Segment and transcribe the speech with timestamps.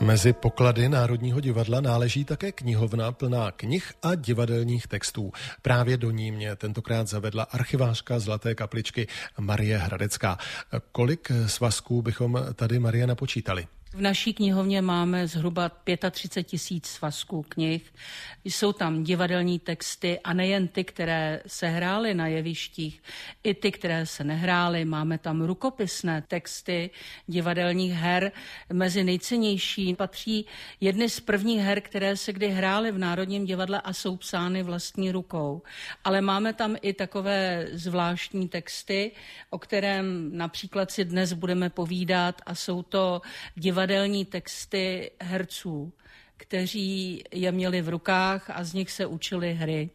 [0.00, 5.32] Mezi poklady Národního divadla náleží také knihovna plná knih a divadelních textů.
[5.62, 9.06] Právě do ní mě tentokrát zavedla archivářka Zlaté kapličky
[9.38, 10.38] Marie Hradecká.
[10.92, 13.66] Kolik svazků bychom tady, Marie, napočítali?
[13.94, 15.70] V naší knihovně máme zhruba
[16.10, 17.92] 35 tisíc svazků knih.
[18.44, 23.02] Jsou tam divadelní texty a nejen ty, které se hrály na jevištích,
[23.44, 24.84] i ty, které se nehrály.
[24.84, 26.90] Máme tam rukopisné texty
[27.26, 28.32] divadelních her.
[28.72, 30.46] Mezi nejcennější patří
[30.80, 35.12] jedny z prvních her, které se kdy hrály v Národním divadle a jsou psány vlastní
[35.12, 35.62] rukou.
[36.04, 39.12] Ale máme tam i takové zvláštní texty,
[39.50, 43.20] o kterém například si dnes budeme povídat a jsou to
[43.54, 45.92] divadelní divadelní texty herců,
[46.36, 49.90] kteří je měli v rukách a z nich se učili hry.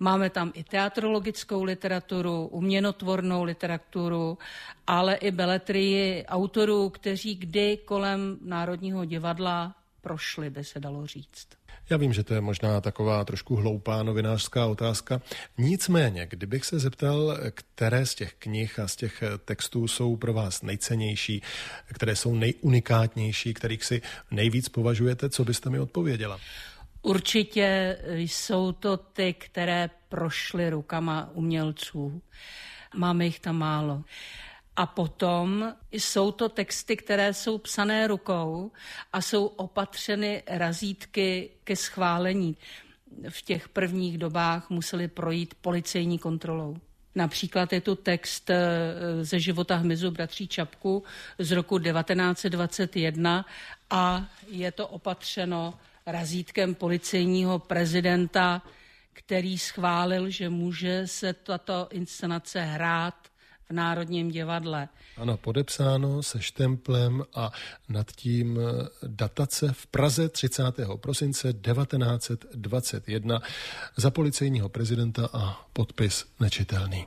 [0.00, 4.38] Máme tam i teatrologickou literaturu, uměnotvornou literaturu,
[4.86, 11.48] ale i beletrii autorů, kteří kdy kolem Národního divadla prošli, by se dalo říct.
[11.90, 15.20] Já vím, že to je možná taková trošku hloupá novinářská otázka.
[15.58, 20.62] Nicméně, kdybych se zeptal, které z těch knih a z těch textů jsou pro vás
[20.62, 21.42] nejcennější,
[21.92, 26.40] které jsou nejunikátnější, kterých si nejvíc považujete, co byste mi odpověděla?
[27.02, 32.22] Určitě jsou to ty, které prošly rukama umělců.
[32.96, 34.04] Máme jich tam málo.
[34.76, 38.72] A potom jsou to texty, které jsou psané rukou
[39.12, 42.56] a jsou opatřeny razítky ke schválení.
[43.28, 46.76] V těch prvních dobách museli projít policejní kontrolou.
[47.14, 48.64] Například je tu text eh,
[49.24, 51.02] ze života hmyzu bratří Čapku
[51.38, 53.46] z roku 1921
[53.90, 55.74] a je to opatřeno
[56.06, 58.62] razítkem policejního prezidenta,
[59.12, 63.14] který schválil, že může se tato inscenace hrát
[63.68, 64.88] v Národním divadle.
[65.16, 67.52] Ano, podepsáno se štemplem a
[67.88, 70.62] nad tím eh, datace v Praze 30.
[70.96, 73.40] prosince 1921
[73.96, 77.06] za policejního prezidenta a podpis nečitelný.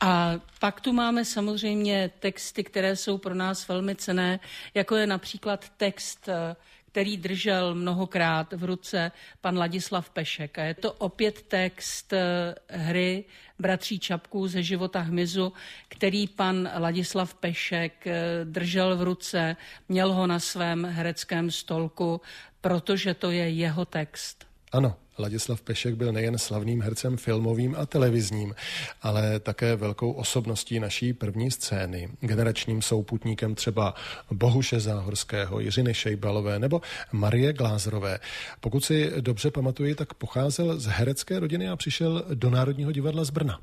[0.00, 4.40] A pak tu máme samozřejmě texty, které jsou pro nás velmi cené,
[4.74, 6.56] jako je například text eh,
[6.92, 10.58] který držel mnohokrát v ruce pan Ladislav Pešek.
[10.58, 13.24] A je to opět text eh, hry
[13.58, 15.52] Bratří Čapků ze života hmyzu,
[15.88, 19.56] který pan Ladislav Pešek eh, držel v ruce,
[19.88, 22.20] měl ho na svém hereckém stolku,
[22.60, 24.46] protože to je jeho text.
[24.72, 28.54] Ano, Ladislav Pešek byl nejen slavným hercem filmovým a televizním,
[29.02, 33.94] ale také velkou osobností naší první scény, generačním souputníkem třeba
[34.30, 36.80] Bohuše Záhorského, Jiřiny Šejbalové nebo
[37.12, 38.18] Marie Glázrové.
[38.60, 43.30] Pokud si dobře pamatuji, tak pocházel z herecké rodiny a přišel do Národního divadla z
[43.30, 43.60] Brna.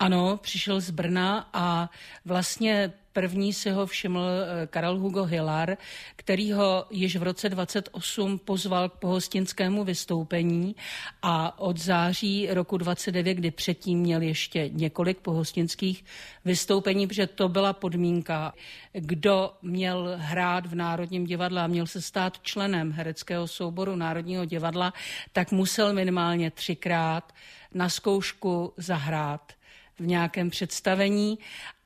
[0.00, 1.90] Ano, přišel z Brna a
[2.24, 5.76] vlastně První si ho všiml eh, Karel Hugo Hillar,
[6.16, 10.76] který ho již v roce 28 pozval k pohostinskému vystoupení
[11.22, 16.04] a od září roku 29, kdy předtím měl ještě několik pohostinských
[16.44, 18.54] vystoupení, protože to byla podmínka,
[18.92, 24.92] kdo měl hrát v Národním divadle a měl se stát členem hereckého souboru Národního divadla,
[25.32, 27.32] tak musel minimálně třikrát
[27.74, 29.59] na zkoušku zahrát
[30.00, 31.38] v nějakém představení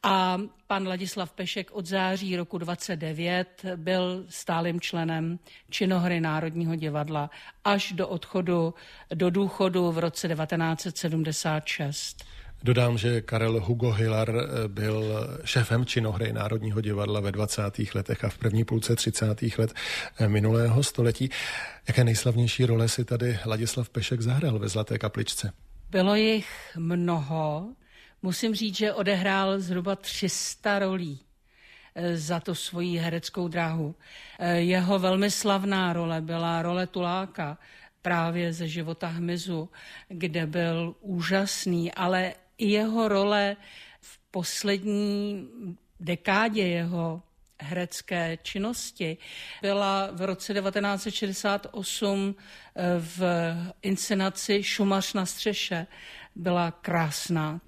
[0.02, 5.38] a pan Ladislav Pešek od září roku 29 byl stálým členem
[5.70, 7.30] činohry Národního divadla
[7.64, 8.74] až do odchodu
[9.14, 12.24] do důchodu v roce 1976.
[12.62, 14.32] Dodám, že Karel Hugo Hillar
[14.68, 17.62] byl šéfem činohry Národního divadla ve 20.
[17.94, 19.42] letech a v první půlce 30.
[19.58, 19.74] let
[20.26, 21.30] minulého století.
[21.88, 25.52] Jaké nejslavnější role si tady Ladislav Pešek zahrál ve Zlaté kapličce?
[25.90, 27.68] Bylo jich mnoho.
[28.24, 31.20] Musím říct, že odehrál zhruba 300 rolí
[31.94, 33.94] eh, za tu svoji hereckou dráhu.
[34.38, 37.58] Eh, jeho velmi slavná role byla role Tuláka
[38.02, 39.68] právě ze života hmyzu,
[40.08, 43.56] kde byl úžasný, ale i jeho role
[44.00, 45.48] v poslední
[46.00, 47.22] dekádě jeho
[47.60, 49.16] herecké činnosti
[49.62, 52.34] byla v roce 1968
[52.76, 53.22] eh, v
[53.82, 55.86] inscenaci Šumař na střeše.
[56.36, 57.60] Byla krásná.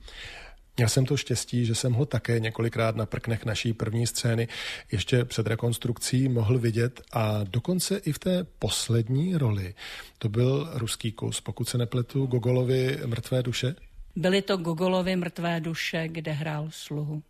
[0.77, 4.49] Měl jsem to štěstí, že jsem ho také několikrát na prknech naší první scény
[4.93, 9.75] ještě před rekonstrukcí mohl vidět a dokonce i v té poslední roli.
[10.19, 13.75] To byl ruský kus, pokud se nepletu, Gogolovi Mrtvé duše?
[14.17, 17.23] Byly to Gogolovy Mrtvé duše, kde hrál sluhu.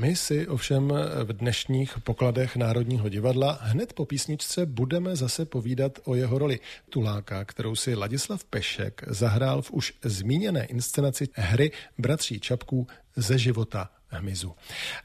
[0.00, 0.92] My si ovšem
[1.24, 6.60] v dnešních pokladech Národního divadla hned po písničce budeme zase povídat o jeho roli
[6.90, 12.86] Tuláka, kterou si Ladislav Pešek zahrál v už zmíněné inscenaci hry Bratří Čapků
[13.16, 14.54] ze života hmyzu.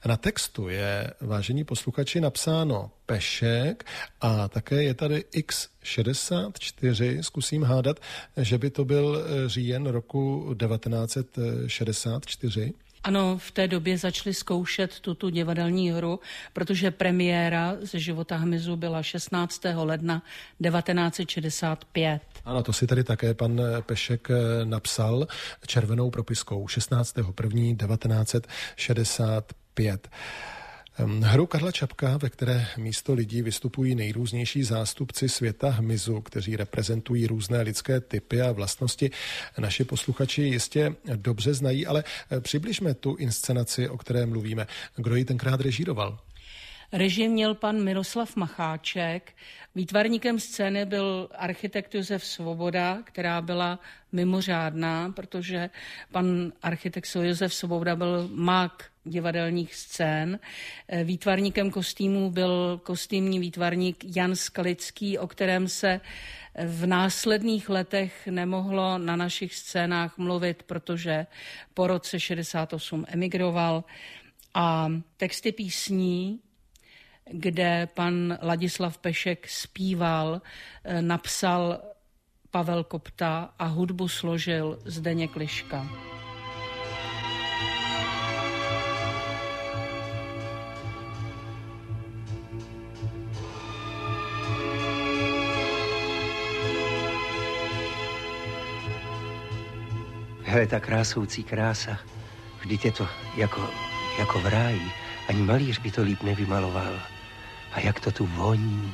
[0.06, 3.86] Na textu je, vážení posluchači, napsáno Pešek
[4.22, 7.22] a také je tady X64.
[7.22, 8.00] Zkusím hádat,
[8.38, 12.74] že by to byl říjen roku 1964.
[13.06, 16.20] Ano, v té době začali zkoušet tuto divadelní hru,
[16.54, 19.62] protože premiéra ze života hmyzu byla 16.
[19.76, 20.24] ledna
[20.64, 22.22] 1965.
[22.46, 24.36] Ano, to si tady také pan Pešek eh,
[24.66, 25.28] napsal
[25.68, 27.18] červenou propiskou 16.
[27.18, 27.88] 1.
[27.88, 30.08] 1965.
[30.98, 37.62] Hru Karla Čapka, ve které místo lidí vystupují nejrůznější zástupci světa hmyzu, kteří reprezentují různé
[37.62, 39.12] lidské typy a vlastnosti,
[39.58, 44.68] naši posluchači jistě dobře znají, ale eh, přibližme tu inscenaci, o které mluvíme.
[44.96, 46.20] Kdo ji tenkrát režíroval?
[46.92, 49.34] Režim měl pan Miroslav Macháček,
[49.76, 53.80] výtvarníkem scény byl architekt Josef Svoboda, která byla
[54.12, 55.70] mimořádná, protože
[56.12, 60.40] pan architekt Josef Svoboda byl mák divadelních scén.
[61.04, 66.02] Výtvarníkem kostýmů byl kostýmní výtvarník Jan Skalický, o kterém se
[66.66, 71.26] v následných letech nemohlo na našich scénách mluvit, protože
[71.74, 73.84] po roce 68 emigroval.
[74.54, 76.40] A texty písní
[77.32, 80.42] kde pan Ladislav Pešek zpíval,
[80.84, 81.80] eh, napsal
[82.52, 85.88] Pavel Kopta a hudbu složil Zdeněk Liška.
[100.44, 102.00] Hele, ta krásoucí krása,
[102.60, 103.08] vždyť je to
[103.38, 103.70] jako,
[104.20, 104.92] jako v ráji.
[105.30, 107.15] Ani malíř by to líp nevymaloval.
[107.76, 108.94] A jak to tu voní.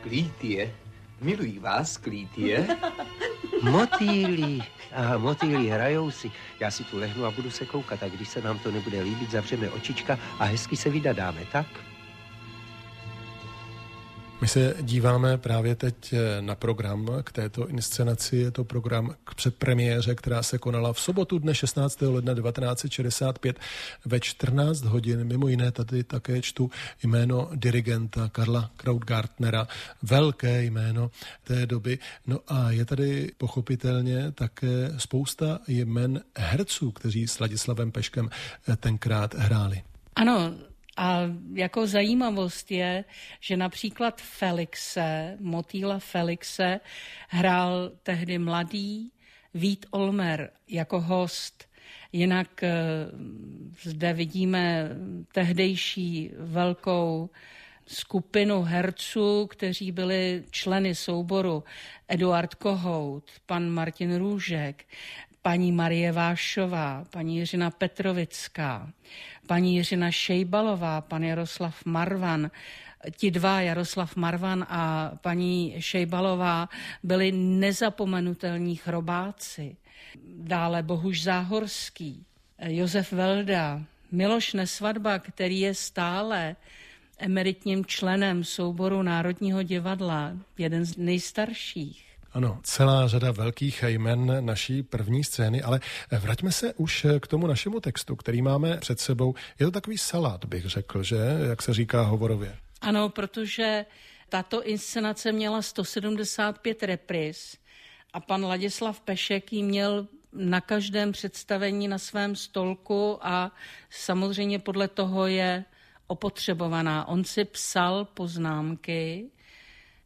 [0.00, 0.74] Klítie,
[1.20, 2.76] milují vás, Klítie.
[3.62, 6.30] Motýlí, a motýlí hrajou si.
[6.60, 9.30] Já si tu lehnu a budu se koukat a když se nám to nebude líbit,
[9.30, 11.66] zavřeme očička a hezky se vydadáme, tak?
[14.40, 18.36] My se díváme právě teď eh, na program k této inscenaci.
[18.36, 22.00] Je to program k předpremiéře, která se konala v sobotu dne 16.
[22.00, 23.58] ledna 1965
[24.04, 25.24] ve 14 hodin.
[25.24, 26.70] Mimo jiné tady také čtu
[27.02, 29.68] jméno dirigenta Karla Krautgartnera,
[30.02, 31.10] velké jméno
[31.44, 31.98] té doby.
[32.26, 38.30] No a je tady pochopitelně také spousta jmen herců, kteří s Ladislavem Peškem
[38.68, 39.82] eh, tenkrát hráli.
[40.16, 40.54] Ano,
[40.98, 41.20] a
[41.54, 43.04] jako zajímavost je,
[43.40, 46.80] že například Felixe, motýla Felixe,
[47.28, 49.12] hrál tehdy mladý
[49.54, 51.68] Vít Olmer jako host.
[52.12, 52.70] Jinak eh,
[53.82, 54.88] zde vidíme
[55.32, 57.30] tehdejší velkou
[57.86, 61.64] skupinu herců, kteří byli členy souboru
[62.08, 64.84] Eduard Kohout, pan Martin Růžek,
[65.48, 68.92] paní Marie Vášová, paní Jiřina Petrovická,
[69.46, 72.50] paní Jiřina Šejbalová, pan Jaroslav Marvan,
[73.16, 76.68] ti dva, Jaroslav Marvan a paní Šejbalová,
[77.02, 79.76] byli nezapomenutelní chrobáci.
[80.36, 82.24] Dále Bohuž Záhorský,
[82.66, 86.56] Josef Velda, Miloš Nesvadba, který je stále
[87.18, 92.07] emeritním členem souboru Národního divadla, jeden z nejstarších.
[92.32, 95.80] Ano, celá řada velkých jmen naší první scény, ale
[96.20, 99.34] vraťme se už k tomu našemu textu, který máme před sebou.
[99.60, 101.16] Je to takový salát, bych řekl, že,
[101.48, 102.56] jak se říká hovorově.
[102.80, 103.86] Ano, protože
[104.28, 107.56] tato inscenace měla 175 repris
[108.12, 113.52] a pan Ladislav Pešek ji měl na každém představení na svém stolku a
[113.90, 115.64] samozřejmě podle toho je
[116.06, 117.08] opotřebovaná.
[117.08, 119.30] On si psal poznámky,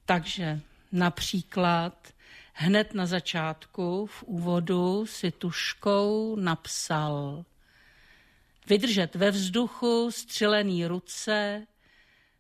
[0.07, 0.61] takže
[0.93, 2.09] například
[2.53, 7.45] hned na začátku v úvodu si tuškou napsal
[8.67, 11.67] vydržet ve vzduchu střelený ruce,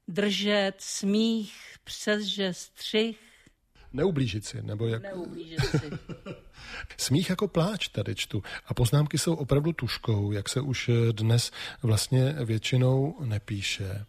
[0.08, 1.54] držet smích
[1.84, 3.18] přesže střih.
[3.92, 5.02] Neublížit si, nebo jak...
[5.02, 5.90] Neublížit si.
[6.96, 8.42] Smích jako pláč tady čtu.
[8.66, 11.50] A poznámky jsou opravdu tuškou, jak se už dnes
[11.82, 14.04] vlastně většinou nepíše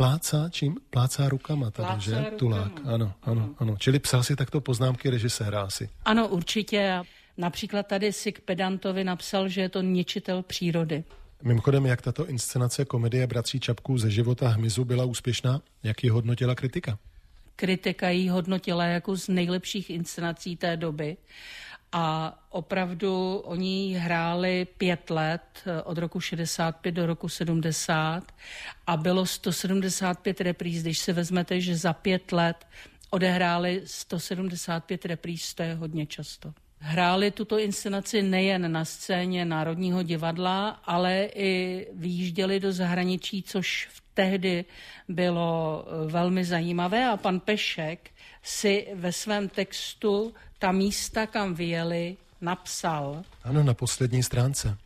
[0.00, 0.76] plácá čím?
[0.90, 2.16] Plácá rukama tady, plácá že?
[2.16, 2.38] Rukama.
[2.38, 3.76] Tulák, ano, ano, ano.
[3.78, 5.88] Čili psal si takto poznámky režiséra asi.
[6.04, 7.02] Ano, určitě.
[7.36, 11.04] Například tady si k Pedantovi napsal, že je to ničitel přírody.
[11.42, 15.60] Mimochodem, jak tato inscenace komedie Bratří Čapků ze života hmyzu byla úspěšná?
[15.82, 16.98] Jak ji hodnotila kritika?
[17.56, 21.16] Kritika ji hodnotila jako z nejlepších inscenací té doby
[21.92, 28.32] a opravdu oni hráli pět let, eh, od roku 65 do roku 70
[28.86, 30.82] a bylo 175 repríz.
[30.82, 32.66] Když si vezmete, že za pět let
[33.10, 36.52] odehráli 175 repríz, to je hodně často.
[36.78, 44.02] Hráli tuto inscenaci nejen na scéně Národního divadla, ale i vyjížděli do zahraničí, což v
[44.14, 44.64] tehdy
[45.08, 48.10] bylo eh, velmi zajímavé a pan Pešek
[48.42, 53.22] si ve svém textu ta místa, kam vyjeli, napsal.
[53.44, 54.76] Ano, na poslední stránce.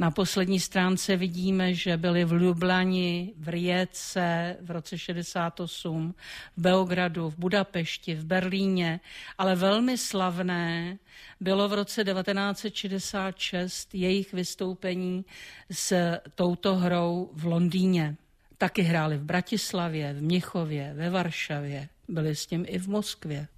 [0.00, 6.14] Na poslední stránce vidíme, že byli v Lublani, v Rijece v roce 68,
[6.56, 9.00] v Beogradu, v Budapešti, v Berlíně,
[9.38, 10.98] ale velmi slavné
[11.40, 15.24] bylo v roce 1966 jejich vystoupení
[15.70, 18.16] s touto hrou v Londýně.
[18.58, 23.48] Taky hráli v Bratislavě, v Mnichově, ve Varšavě, byli s tím i v Moskvě.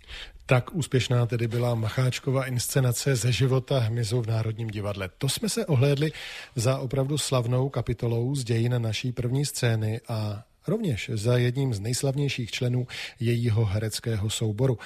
[0.47, 5.11] Tak úspěšná tedy byla Macháčkova inscenace ze života hmyzu v Národním divadle.
[5.19, 6.13] To jsme se ohlédli
[6.57, 12.51] za opravdu slavnou kapitolou z dějin naší první scény a rovněž za jedním z nejslavnějších
[12.51, 12.87] členů
[13.21, 14.79] jejího hereckého souboru.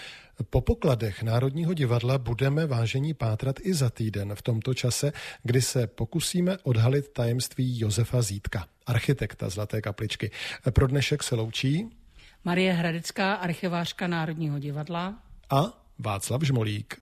[0.51, 5.87] Po pokladech Národního divadla budeme vážení pátrat i za týden v tomto čase, kdy se
[5.87, 10.31] pokusíme odhalit tajemství Josefa Zítka, architekta Zlaté kapličky.
[10.71, 11.91] Pro dnešek se loučí
[12.47, 15.15] Marie Hradecká, archivářka Národního divadla
[15.51, 15.63] a
[15.99, 16.95] Václav Žmolík.